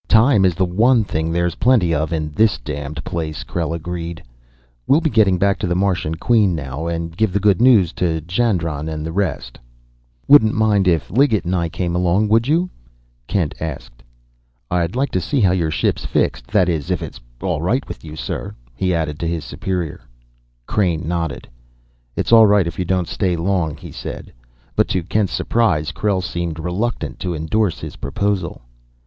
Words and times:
"Time 0.07 0.45
is 0.45 0.55
the 0.55 0.65
one 0.65 1.03
thing 1.03 1.31
there's 1.31 1.53
plenty 1.61 1.93
of 1.93 2.11
in 2.11 2.31
this 2.31 2.57
damned 2.57 3.03
place," 3.05 3.43
Krell 3.43 3.71
agreed. 3.71 4.23
"We'll 4.87 4.99
be 4.99 5.11
getting 5.11 5.37
back 5.37 5.59
to 5.59 5.67
the 5.67 5.75
Martian 5.75 6.15
Queen 6.15 6.55
now 6.55 6.87
and 6.87 7.15
give 7.15 7.31
the 7.31 7.39
good 7.39 7.61
news 7.61 7.93
to 8.01 8.19
Jandron 8.19 8.89
and 8.89 9.05
the 9.05 9.11
rest." 9.11 9.59
"Wouldn't 10.27 10.55
mind 10.55 10.87
if 10.87 11.11
Liggett 11.11 11.45
and 11.45 11.55
I 11.55 11.69
came 11.69 11.95
along, 11.95 12.29
would 12.29 12.47
you?" 12.47 12.67
Kent 13.27 13.53
asked. 13.59 14.01
"I'd 14.71 14.95
like 14.95 15.11
to 15.11 15.21
see 15.21 15.39
how 15.39 15.51
your 15.51 15.69
ship's 15.69 16.03
fixed 16.03 16.47
that 16.47 16.67
is, 16.67 16.89
if 16.89 17.03
it's 17.03 17.21
all 17.39 17.61
right 17.61 17.87
with 17.87 18.03
you, 18.03 18.15
sir," 18.15 18.55
he 18.73 18.95
added 18.95 19.19
to 19.19 19.27
his 19.27 19.45
superior. 19.45 20.01
Crain 20.65 21.07
nodded. 21.07 21.47
"All 22.31 22.47
right 22.47 22.65
if 22.65 22.79
you 22.79 22.85
don't 22.85 23.07
stay 23.07 23.35
long," 23.35 23.77
he 23.77 23.91
said. 23.91 24.33
But, 24.75 24.87
to 24.87 25.03
Kent's 25.03 25.33
surprise 25.33 25.91
Krell 25.91 26.23
seemed 26.23 26.57
reluctant 26.57 27.19
to 27.19 27.35
endorse 27.35 27.79
his 27.81 27.97
proposal. 27.97 28.63